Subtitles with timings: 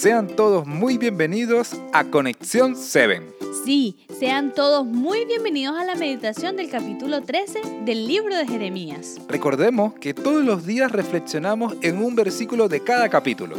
[0.00, 3.20] Sean todos muy bienvenidos a Conexión 7.
[3.66, 9.16] Sí, sean todos muy bienvenidos a la meditación del capítulo 13 del libro de Jeremías.
[9.28, 13.58] Recordemos que todos los días reflexionamos en un versículo de cada capítulo.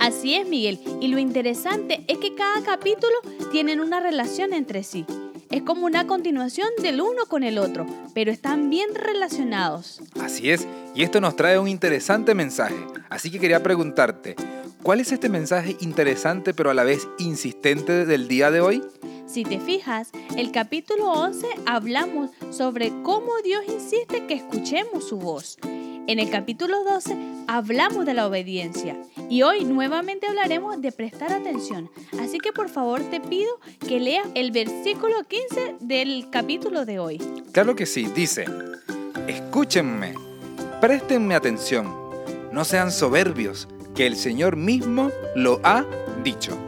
[0.00, 3.14] Así es, Miguel, y lo interesante es que cada capítulo
[3.52, 5.06] tienen una relación entre sí.
[5.48, 10.00] Es como una continuación del uno con el otro, pero están bien relacionados.
[10.20, 10.66] Así es,
[10.96, 12.74] y esto nos trae un interesante mensaje.
[13.10, 14.34] Así que quería preguntarte,
[14.82, 18.82] ¿cuál es este mensaje interesante pero a la vez insistente del día de hoy?
[19.26, 25.58] Si te fijas, el capítulo 11 hablamos sobre cómo Dios insiste que escuchemos su voz.
[26.06, 27.16] En el capítulo 12
[27.46, 28.96] hablamos de la obediencia
[29.30, 31.88] y hoy nuevamente hablaremos de prestar atención.
[32.20, 37.18] Así que por favor te pido que leas el versículo 15 del capítulo de hoy.
[37.52, 38.44] Claro que sí, dice,
[39.28, 40.14] escúchenme,
[40.80, 41.94] préstenme atención,
[42.52, 43.68] no sean soberbios,
[44.02, 45.84] que el Señor mismo lo ha
[46.24, 46.58] dicho.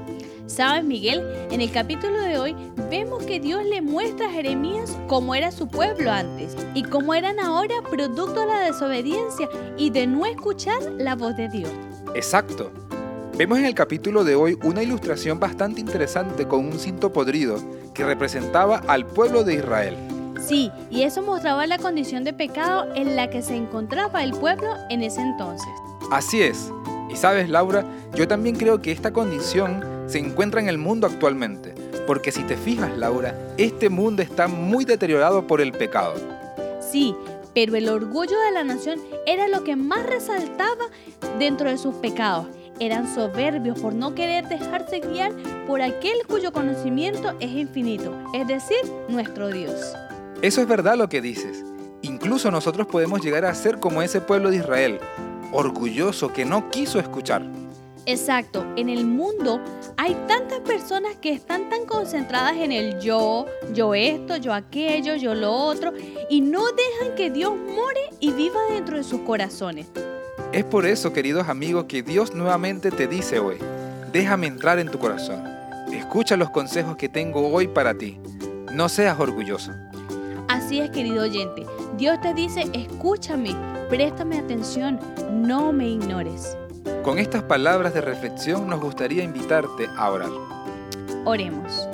[0.47, 1.21] ¿Sabes, Miguel?
[1.51, 2.55] En el capítulo de hoy
[2.89, 7.41] vemos que Dios le muestra a Jeremías cómo era su pueblo antes y cómo eran
[7.41, 11.71] ahora producto de la desobediencia y de no escuchar la voz de Dios.
[12.15, 12.71] Exacto.
[13.37, 17.59] Vemos en el capítulo de hoy una ilustración bastante interesante con un cinto podrido
[17.95, 19.97] que representaba al pueblo de Israel.
[20.41, 24.69] Sí, y eso mostraba la condición de pecado en la que se encontraba el pueblo
[24.89, 25.73] en ese entonces.
[26.13, 26.71] Así es.
[27.15, 27.85] Y sabes, Laura,
[28.17, 31.73] yo también creo que esta condición se encuentra en el mundo actualmente.
[32.09, 36.15] Porque si te fijas, Laura, este mundo está muy deteriorado por el pecado.
[36.81, 37.15] Sí,
[37.55, 40.87] pero el orgullo de la nación era lo que más resaltaba
[41.39, 42.49] dentro de sus pecados.
[42.81, 45.31] Eran soberbios por no querer dejarse guiar
[45.69, 49.95] por aquel cuyo conocimiento es infinito, es decir, nuestro Dios.
[50.43, 51.65] Eso es verdad lo que dices.
[52.03, 54.99] Incluso nosotros podemos llegar a ser como ese pueblo de Israel,
[55.55, 57.43] orgulloso que no quiso escuchar.
[58.07, 59.61] Exacto, en el mundo
[59.97, 65.35] hay tantas personas que están tan concentradas en el yo, yo esto, yo aquello, yo
[65.35, 65.95] lo otro,
[66.29, 69.87] y no dejan que Dios more y viva dentro de sus corazones.
[70.53, 73.57] Es por eso, queridos amigos, que Dios nuevamente te dice hoy,
[74.13, 75.43] déjame entrar en tu corazón.
[75.91, 78.19] Escucha los consejos que tengo hoy para ti.
[78.73, 79.73] No seas orgulloso.
[80.65, 81.67] Así es, querido oyente.
[81.99, 83.55] Dios te dice, escúchame,
[83.91, 84.99] préstame atención,
[85.31, 86.57] no me ignores.
[87.03, 90.31] Con estas palabras de reflexión nos gustaría invitarte a orar.
[91.27, 91.87] Oremos.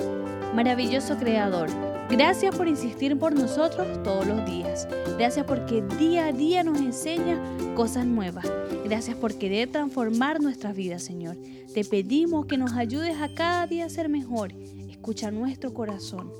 [0.54, 1.68] Maravilloso Creador,
[2.08, 4.86] gracias por insistir por nosotros todos los días.
[5.18, 7.40] Gracias porque día a día nos enseña
[7.74, 8.46] cosas nuevas.
[8.84, 11.36] Gracias por querer transformar nuestras vidas, Señor.
[11.74, 14.52] Te pedimos que nos ayudes a cada día a ser mejor.
[14.88, 16.30] Escucha nuestro corazón.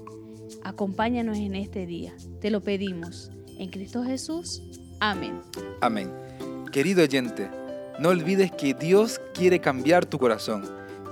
[0.63, 2.15] Acompáñanos en este día.
[2.41, 3.31] Te lo pedimos.
[3.59, 4.63] En Cristo Jesús.
[5.01, 5.41] Amén.
[5.81, 6.13] Amén.
[6.73, 7.51] Querido oyente,
[7.99, 10.63] no olvides que Dios quiere cambiar tu corazón.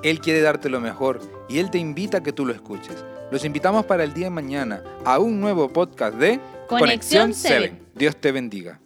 [0.03, 3.05] Él quiere darte lo mejor y Él te invita a que tú lo escuches.
[3.31, 7.73] Los invitamos para el día de mañana a un nuevo podcast de Conexión 7.
[7.95, 8.81] Dios te bendiga.